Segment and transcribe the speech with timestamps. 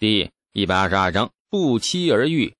[0.00, 2.54] 第一百二十二章不期而遇。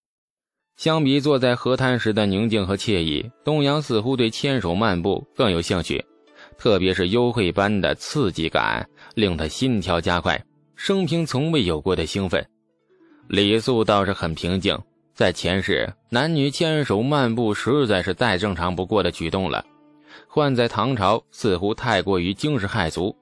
[0.76, 6.04] 相比坐在河滩时的宁静和惬意，东阳似乎对牵手漫步更有兴趣，
[6.56, 10.44] 特别是幽会般的刺激感，令他心跳加快，
[10.74, 12.44] 生平从未有过的兴奋。
[13.28, 14.76] 李素倒是很平静，
[15.14, 19.64] 在前世，男女牵手漫步实在是再正常不过的举动了，
[20.26, 23.16] 换在唐朝，似乎太过于惊世骇俗。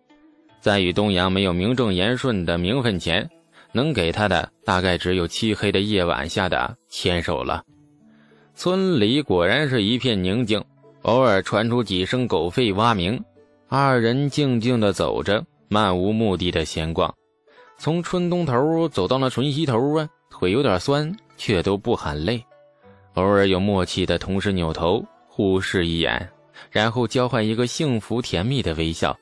[0.58, 3.28] 在与东阳没有名正言顺的名分前，
[3.76, 7.62] 能给他的大概只有漆黑的夜晚下的牵手了。
[8.54, 10.64] 村里果然是一片宁静，
[11.02, 13.22] 偶尔传出几声狗吠蛙鸣。
[13.68, 17.14] 二人静静地走着，漫无目的的闲逛。
[17.76, 22.42] 从村东头走到那村西头啊，腿有点酸，却都不喊累。
[23.14, 26.30] 偶尔有默契的同时扭头互视一眼，
[26.70, 29.14] 然后交换一个幸福甜蜜的微笑。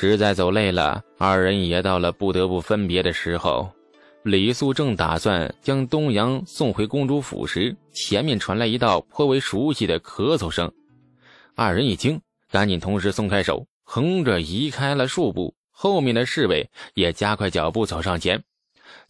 [0.00, 3.70] 实在走累了，二人也到了不得不分别的时候。
[4.22, 10.72] 李素正打算将东阳送回公主府时，前面传来一道颇为熟悉的咳嗽声。
[11.54, 12.18] 二人一惊，
[12.50, 15.54] 赶紧同时松开手，横着移开了数步。
[15.70, 18.42] 后面的侍卫也加快脚步走上前。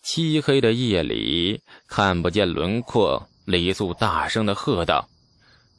[0.02, 5.08] 漆黑的夜里看不见轮廓，李素大声的喝道：“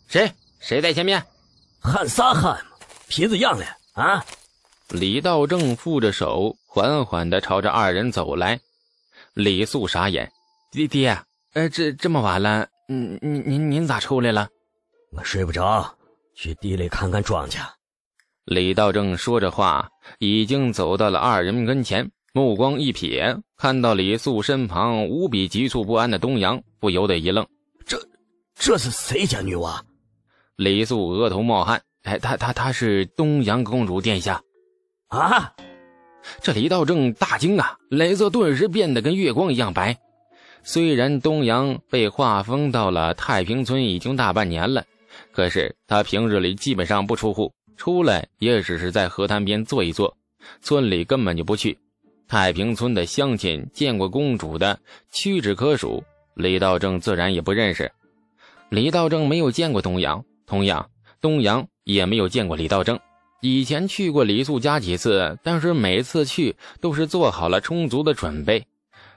[0.08, 0.32] 谁？
[0.62, 1.22] 谁在前面？
[1.82, 2.72] 喊啥喊嘛？
[3.10, 4.26] 皮子样了啊！”
[4.92, 8.60] 李道正负着手，缓缓的朝着二人走来。
[9.34, 10.30] 李素傻眼
[10.70, 11.18] ：“爹爹，
[11.54, 14.50] 呃，这这么晚了，您您您您咋出来了？”
[15.16, 15.98] 我睡不着，
[16.36, 17.60] 去地里看看庄稼。
[18.44, 19.88] 李道正说着话，
[20.20, 27.48] 已经走到了二人跟前，目光一瞥，看到李素身旁无比急促不安的东阳，不由得一愣
[27.88, 27.98] ：“这，
[28.56, 29.82] 这是谁家女娃？”
[30.58, 34.42] 李素额头冒汗：“哎，她她她是东阳公主殿下。”
[35.12, 35.54] 啊！
[36.42, 39.98] 这李道正大惊啊，脸色顿时变得跟月光一样白。
[40.64, 44.86] 虽然东阳被划封到了太平村已经大半年了，
[45.32, 50.16] 可是他平日里基本上不出户，出来也只是在河滩边坐一坐，
[50.62, 51.78] 村里根本就不去。
[52.28, 54.80] 太平村的乡亲见过公主的
[55.12, 56.02] 屈指可数，
[56.36, 57.92] 李道正自然也不认识。
[58.70, 60.90] 李道正没有见过东阳，同样，
[61.20, 62.98] 东阳也没有见过李道正。
[63.42, 68.64] 以前去过李素家几次，但是每次去都是做好了充足的准备。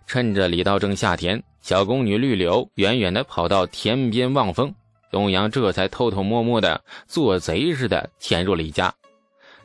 [0.07, 4.75] 趁着李道正下田，小宫女绿柳远远的跑到田边望风，
[5.11, 8.95] 东阳这才偷偷摸摸的做贼似的潜入李家。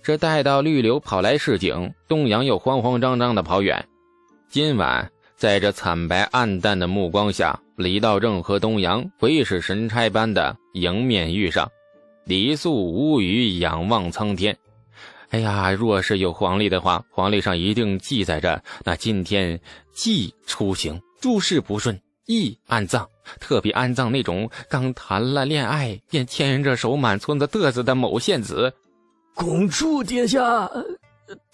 [0.04, 3.88] 这待到绿柳跑来示警，东阳又慌慌张张的跑远。
[4.50, 11.70] 今晚在这惨白暗淡的目光下，李道正和东阳鬼使神差般的迎面遇上。
[12.30, 14.56] 李素无语，仰望苍天。
[15.30, 19.60] 哎呀，若是有黄历的话，黄历上一定记载着，那今天
[19.96, 23.10] 忌出行，诸事不顺，宜安葬。
[23.40, 28.72] 特别安葬那种刚谈了恋爱便牵着手满村子嘚瑟的某县子。
[29.34, 30.70] 拱柱殿下，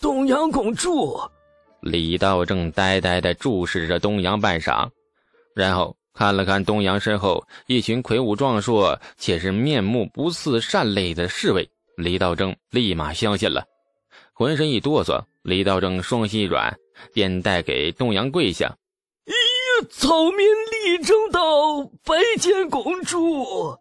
[0.02, 1.18] 东阳拱柱。
[1.80, 4.90] 李道正呆呆地注视着东阳半晌，
[5.56, 5.96] 然后。
[6.16, 13.66] 看了看东阳身后一群魁梧壮硕且是面目不似善类的侍卫，李道正立马相信了，
[14.34, 15.22] 浑身一哆嗦。
[15.44, 16.75] 李道正双膝一软，
[17.14, 18.75] 便带给东阳跪下
[19.28, 23.78] ：“哎呀，草民李正道拜见公主。”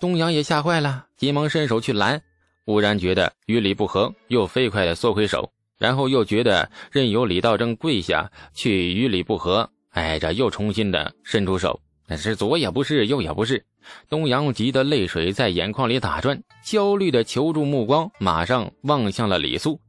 [0.00, 2.20] 东阳也吓坏了，急忙伸手去拦，
[2.64, 9.70] 忽然觉得与理不合，又飞快的缩回手，然后又觉得任由李道正跪下去与理不合。
[9.90, 13.64] 哎，这又重新的伸出手，但是左也不是，右也不是。
[14.08, 19.80] 东阳急得泪水在眼眶里打转，焦虑的求助目光马上望向了李素。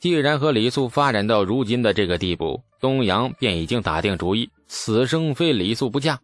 [0.00, 6.20] 既然和李素发展到如今的这个地步，东阳便已经打定主意，此生非李素不嫁。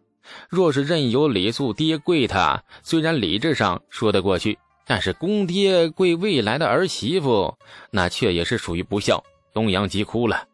[0.50, 7.56] 若是任由李素爹跪他，虽然理智上说得过去，但是公爹跪未来的儿媳妇，
[7.90, 9.24] 那却也是属于不孝。
[9.54, 10.49] 东阳急哭了。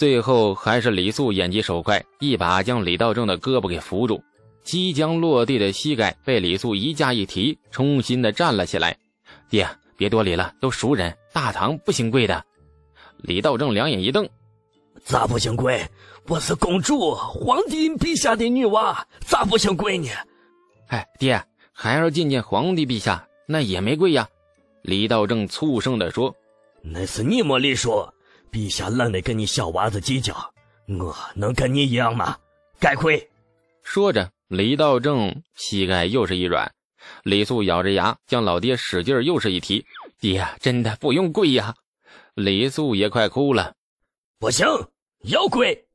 [0.00, 4.22] 最后还是李素眼疾手快，一把将李道正的胳膊给扶住，
[4.64, 8.96] 即将落地的膝盖被李素一架一提，重新的站了起来。
[9.50, 12.42] 爹，别多礼了，都熟人，大堂不行跪的。
[13.18, 14.26] 李道正两眼一瞪
[15.04, 15.86] ：“咋不行跪？
[16.28, 20.08] 我是公主，皇帝陛下的女娃，咋不行跪呢？”
[20.88, 21.44] 哎，爹，
[21.74, 24.26] 孩儿觐见皇帝陛下，那也没跪呀。
[24.80, 26.34] 李道正粗声的说
[26.80, 28.08] ：“那是你没礼数。”
[28.50, 30.34] 陛下懒得跟你小娃子计较，
[30.86, 32.36] 我能跟你一样吗？
[32.78, 33.28] 该跪。
[33.82, 36.72] 说着，李道正膝盖又是一软，
[37.22, 39.84] 李素咬着牙将老爹使劲又是一提
[40.20, 41.74] ：“爹，真的不用跪呀！”
[42.34, 43.74] 李素也快哭了。
[44.38, 44.66] 不行，
[45.24, 45.86] 要跪！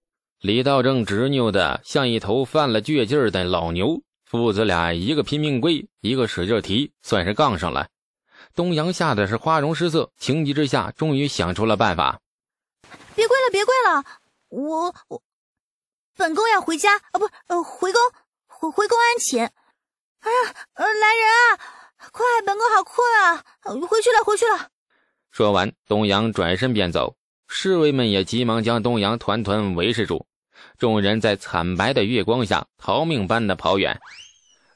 [0.41, 7.87] 李道正执拗的像一头犯了倔劲儿的老牛，父子俩一个拼命跪，一个使劲提，算是杠上了。
[8.53, 12.19] 东阳吓得是花容失色，情急之下，终于想出了办法。
[13.15, 14.03] 别跪了，别跪了，
[14.49, 15.21] 我我，
[16.15, 18.01] 本宫要回家啊，不，呃，回宫，
[18.47, 19.41] 回回宫安寝。
[19.41, 23.43] 哎呀，呃，来人啊，快，本宫好困啊，
[23.87, 24.69] 回去了，回去了。
[25.31, 27.15] 说完，东阳转身便走，
[27.47, 30.25] 侍卫们也急忙将东阳团团围视住。
[30.77, 33.99] 众人在惨白的月光下逃命般的跑远，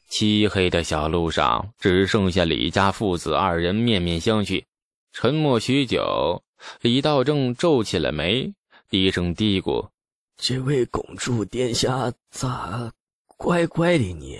[0.10, 4.66] 漆黑的小路上只剩下李家父子二人面面相觑。
[5.12, 6.44] 沉默许久，
[6.82, 8.54] 李道正皱起了眉，
[8.90, 9.90] 低声嘀咕
[10.38, 12.92] ：“这位公主殿下咋
[13.38, 14.38] 怪怪的呢？”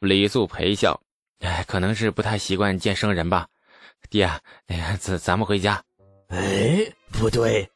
[0.00, 1.00] 李素陪笑
[1.40, 3.48] ：“哎，可能是不太习惯见生人吧。
[4.10, 4.24] 爹，
[4.66, 5.82] 哎呀，咱咱们回家。”
[6.28, 7.70] 哎，不对，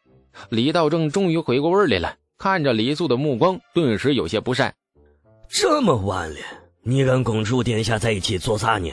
[0.48, 2.16] 李道正终于回过味来了。
[2.38, 4.74] 看着李素的目光顿时有些不善。
[5.48, 6.38] 这么晚了，
[6.82, 8.92] 你跟公主殿下在一起做啥呢？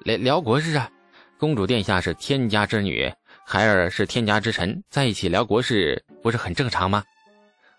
[0.00, 0.90] 聊聊国事啊！
[1.38, 3.12] 公主殿下是天家之女，
[3.50, 7.02] 孩儿是天家之臣，在一起聊国事不是很正常吗？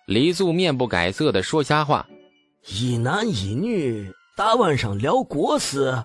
[0.07, 2.09] 李素面不改色的说瞎话。
[2.65, 6.03] 一男一女大晚上聊国事？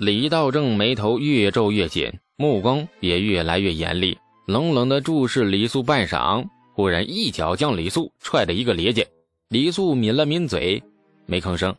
[0.00, 4.18] 李道正眉头越皱越紧，目光也越来越严厉，
[4.48, 6.44] 冷冷的注视李素半晌。
[6.74, 9.06] 忽然一脚将李素踹得一个趔趄，
[9.46, 10.82] 李素抿了抿嘴，
[11.24, 11.72] 没吭声。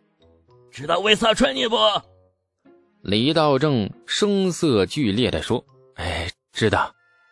[0.71, 1.75] 知道为啥踹你不？
[3.01, 5.61] 李道正声色俱烈地说
[5.95, 6.89] ：“哎，知道。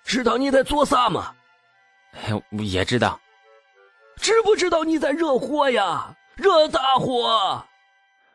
[0.08, 1.36] 知道你在做啥吗？
[2.14, 2.32] 哎，
[2.64, 3.20] 也知道。
[4.16, 6.16] 知不知道你在惹祸呀？
[6.38, 7.64] 惹大祸！”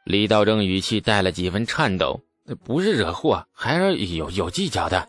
[0.05, 2.21] 李道正语气带了几分颤抖
[2.63, 5.09] ：“不是惹祸，还是有有计较的。”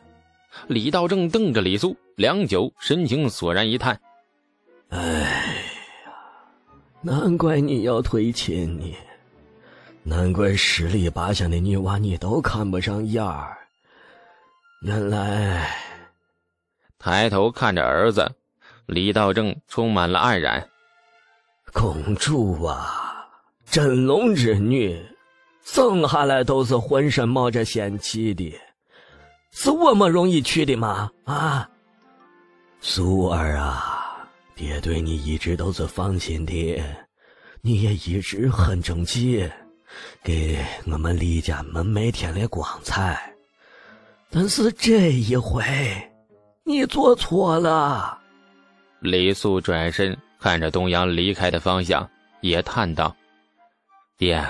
[0.67, 3.99] 李道正瞪着李素，良久，神情索然一叹。
[4.89, 4.99] 哎
[6.05, 6.13] 呀，
[7.01, 8.95] 难怪你要推亲你，
[10.03, 13.57] 难怪十里八乡的女娃你都看不上眼儿。
[14.83, 15.75] 原来，
[17.03, 18.31] 抬头看着儿子，
[18.85, 20.65] 李道正充满了黯然。
[21.73, 23.27] 公主啊，
[23.65, 25.05] 真龙之女，
[25.65, 28.57] 生下来都是浑身冒着仙气的，
[29.51, 31.11] 是我们容易娶的吗？
[31.25, 31.69] 啊，
[32.79, 34.25] 苏儿啊！
[34.55, 36.81] 爹对你一直都是放心的，
[37.59, 39.51] 你也一直很争气，
[40.23, 43.35] 给我们李家门楣添了光彩。
[44.29, 45.61] 但是这一回，
[46.65, 48.17] 你做错了。
[49.01, 53.13] 李素转身看着东阳离开的方向，也叹道
[54.17, 54.41] ：“爹，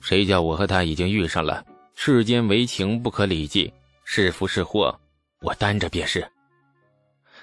[0.00, 1.62] 谁叫我和他已经遇上了？
[1.94, 3.70] 世间为情不可理计，
[4.04, 4.98] 是福是祸，
[5.42, 6.26] 我担着便是。”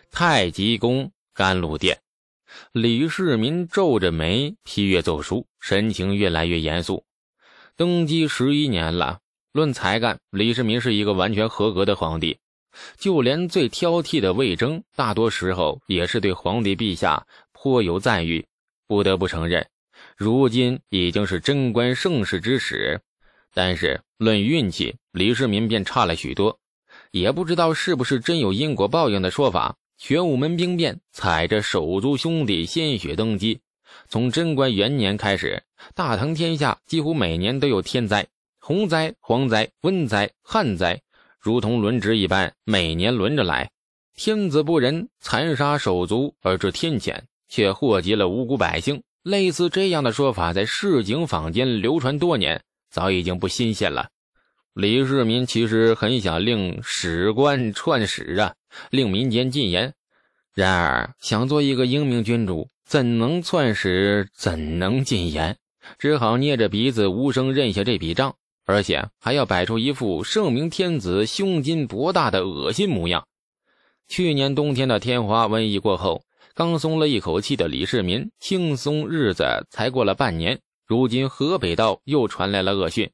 [0.09, 1.99] 太极宫甘露殿。
[2.71, 7.03] 李世民皱着眉批阅奏书，神情越来越严肃。
[7.75, 9.19] 登基十一年了，
[9.51, 12.39] 论才干，李世民是一个完全合格的皇帝。
[12.97, 18.45] 就连最挑剔的魏征，大多时候也是对皇帝陛下颇有赞誉。
[18.87, 19.67] 不得不承认，
[20.15, 23.01] 如今已经是贞观盛世之始。
[23.53, 26.59] 但是论运气，李世民便差了许多。
[27.11, 29.75] 也不知道是不是真有因果报应的说法。
[29.97, 33.61] 玄武门兵变，踩着手足兄弟鲜血登基。
[34.09, 38.27] 从贞观元年开始，大唐天下几乎每年都有天灾，
[38.59, 41.01] 洪灾、蝗灾、瘟灾、旱灾，
[41.45, 43.69] 如同轮值一般，每年轮着来。
[44.15, 49.03] 天子不仁，残杀手足而致天谴，却祸及了无辜百姓。
[49.21, 54.09] 类似这样的说法，在市井坊间流传多年，早已经不新鲜了。
[54.73, 58.55] 李世民其实很想令史官篡史啊。
[58.89, 59.93] 令民间禁言，
[60.55, 64.27] 然而想做一个英明君主，怎能篡史？
[64.33, 65.55] 怎能禁言？
[65.99, 68.35] 只好捏着鼻子无声认下这笔账，
[68.65, 73.25] 而且还要摆出一副圣明天子胸襟博大的恶心模样。
[74.07, 83.09] 去年冬天的天花瘟疫过后，刚松了一口气的李世民，轻松日子才过了半年，如今河北道又传来了恶讯。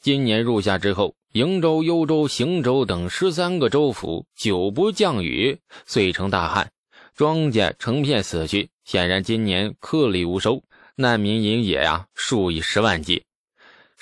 [0.00, 1.14] 今年入夏之后。
[1.34, 6.70] 瀛州、幽州、邢州等十三个州府久不降雨，遂成大旱，
[7.16, 8.70] 庄稼成片死去。
[8.84, 10.62] 显然今年颗粒无收，
[10.94, 13.24] 难民营野呀，数以十万计。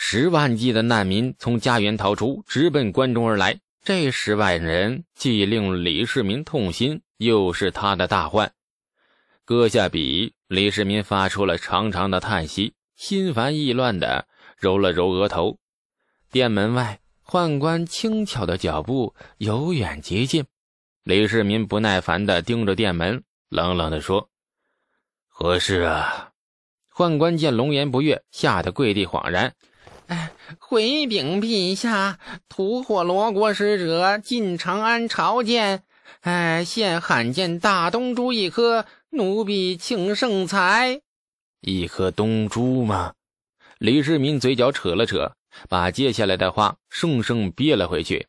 [0.04, 3.60] 十万计的难民从家园逃出，直奔关中而来。
[3.84, 8.52] 这十万人既令李世民痛心，又是他的大患。
[9.44, 14.26] 搁下笔，李世民发出了长长的叹息，心烦意乱的
[14.58, 15.58] 揉了揉额头。
[16.32, 16.98] 殿门外。
[17.24, 20.44] 宦官轻巧的脚步由远及近，
[21.04, 24.28] 李世民不耐烦地盯着殿门，冷冷地说
[25.30, 26.32] ：“何事啊？
[26.92, 29.54] 宦官见龙颜不悦，吓得跪地恍然。
[30.58, 35.82] 回禀陛下，吐火罗国使者进长安朝见，
[36.20, 41.00] 哎，现罕见大东珠一颗，奴婢请圣裁。
[41.60, 43.12] 一颗东珠吗？
[43.78, 45.32] 李世民嘴角扯了扯，
[45.68, 48.26] 把接下来的话生生憋了回去。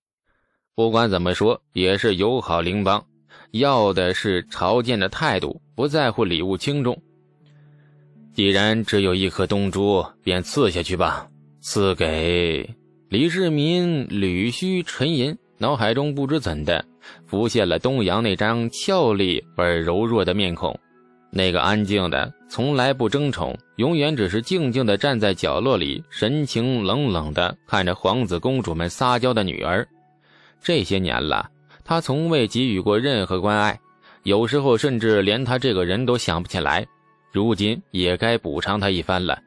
[0.76, 3.06] 不管怎么说，也是友好邻邦，
[3.52, 7.02] 要的是朝见的态度，不在乎礼物轻重。
[8.34, 11.30] 既然只有一颗东珠，便赐下去吧。
[11.66, 12.70] 赐给
[13.08, 16.84] 李世民，捋须沉吟，脑海中不知怎的
[17.26, 20.78] 浮现了东阳那张俏丽而柔弱的面孔，
[21.32, 29.88] 那个安静的、从来不争宠、永远只是静静的站在角落里、神情冷冷的看着皇子公主们撒娇的女儿。
[30.62, 31.50] 这些年了，
[31.86, 33.80] 他从未给予过任何关爱，
[34.24, 36.86] 有时候甚至连他这个人都想不起来。
[37.32, 39.40] 如今也该补偿他一番了。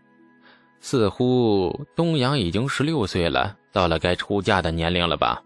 [0.88, 5.42] 似乎东阳已经十六岁了，到了该出嫁的年龄了吧？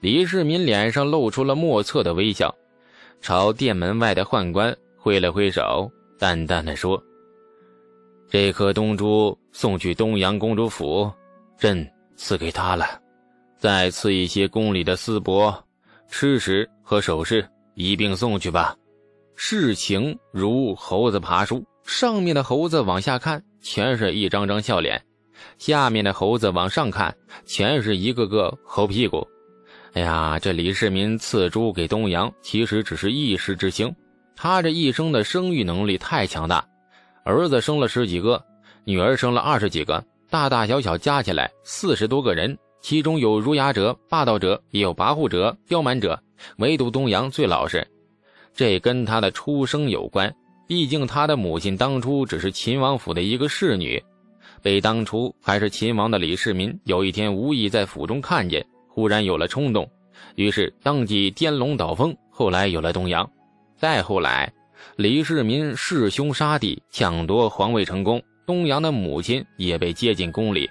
[0.00, 2.54] 李世民脸上露出了莫测的微笑，
[3.20, 7.02] 朝殿门外的宦官挥了挥手，淡淡的说
[8.30, 11.10] ：“这颗东珠送去东阳公主府，
[11.58, 13.00] 朕赐给她了。
[13.58, 15.52] 再赐一些宫里的丝帛、
[16.08, 17.44] 吃食和首饰，
[17.74, 18.76] 一并送去吧。”
[19.34, 23.42] 事情如猴子爬树，上面的猴子往下看。
[23.60, 25.02] 全是一张张笑脸，
[25.58, 29.26] 下面的猴子往上看，全是一个个猴屁股。
[29.94, 33.94] 哎呀，这李世民赐猪给东阳，其实只是一时之兴。
[34.36, 36.64] 他这一生的生育能力太强大，
[37.24, 38.44] 儿子生了十几个，
[38.84, 46.22] 女儿生了二十几个，大大小小加起来四十多个人，其中有儒雅者、霸道者，也有跋扈者、刁蛮者，
[46.58, 47.84] 唯独东阳最老实。
[48.54, 50.32] 这跟他的出生有关。
[50.68, 54.00] 毕竟他的母亲当初只是秦王府的一个侍女，
[54.60, 59.90] 被当初还是秦王的李世民有一天无意在府中看见，忽然有了冲动，
[60.34, 63.28] 于是当即颠龙倒凤，后来有了东阳。
[63.78, 64.52] 再后来，
[64.96, 70.68] 李世民弑兄杀弟，抢夺皇位成功，东阳的母亲也被接进宫里，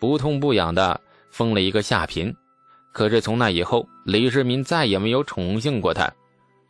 [0.00, 1.00] 不痛不痒的
[1.30, 2.34] 封了一个下嫔。
[2.92, 6.12] 可是从那以后，李世民再也没有宠幸过她，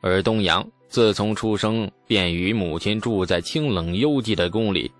[0.02, 0.66] 而东阳。
[0.88, 4.92] 自从出生便与母亲住在清冷幽寂的宫里，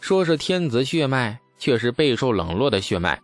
[0.00, 3.20] 说是天子血脉，却是备受冷落的血脉。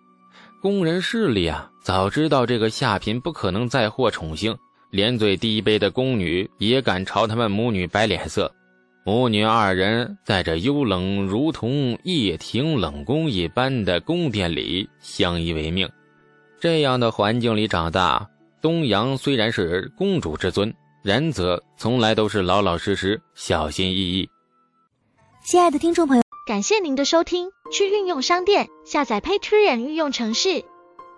[0.60, 4.56] 宫人势力啊，早知道这个下嫔不可能再获宠幸，
[4.90, 8.52] 连最低卑的宫女也敢朝他们母女摆脸色。
[9.04, 15.88] 母女二人在这幽冷如同夜庭冷宫一般的宫殿里相依为命，
[16.58, 18.28] 这样的环境里长大。
[18.60, 20.74] 东阳虽然是公主之尊。
[21.06, 24.28] 然则从来都是老老实实、小心翼翼。
[25.44, 27.48] 亲爱的听众朋友，感谢您的收听。
[27.70, 30.64] 去运用商店下载 Patreon 运用城市，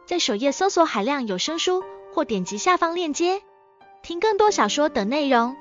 [0.04, 3.40] 在首页搜索海量有声书，或点击下方链接
[4.02, 5.56] 听更多小说等内容。